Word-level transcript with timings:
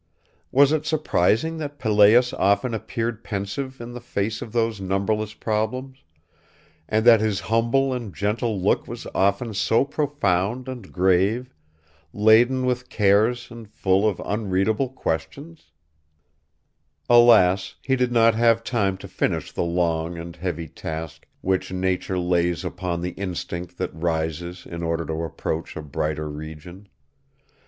Was 0.51 0.71
it 0.71 0.83
surprising 0.87 1.57
that 1.57 1.77
Pelléas 1.77 2.33
often 2.39 2.73
appeared 2.73 3.23
pensive 3.23 3.79
in 3.79 3.91
the 3.91 4.01
face 4.01 4.41
of 4.41 4.51
those 4.51 4.81
numberless 4.81 5.35
problems, 5.35 5.99
and 6.89 7.05
that 7.05 7.21
his 7.21 7.41
humble 7.41 7.93
and 7.93 8.11
gentle 8.11 8.59
look 8.59 8.87
was 8.87 9.05
often 9.13 9.53
so 9.53 9.85
profound 9.85 10.67
and 10.67 10.91
grave, 10.91 11.53
laden 12.13 12.65
with 12.65 12.89
cares 12.89 13.51
and 13.51 13.69
full 13.69 14.09
of 14.09 14.19
unreadable 14.25 14.89
questions? 14.89 15.69
Alas, 17.07 17.75
he 17.83 17.95
did 17.95 18.11
not 18.11 18.33
have 18.33 18.63
time 18.63 18.97
to 18.97 19.07
finish 19.07 19.51
the 19.51 19.61
long 19.61 20.17
and 20.17 20.35
heavy 20.37 20.67
task 20.67 21.27
which 21.41 21.71
nature 21.71 22.17
lays 22.17 22.65
upon 22.65 23.01
the 23.01 23.11
instinct 23.11 23.77
that 23.77 23.93
rises 23.93 24.65
in 24.65 24.81
order 24.81 25.05
to 25.05 25.21
approach 25.21 25.75
a 25.75 25.81
brighter 25.83 26.27
region.... 26.27 26.89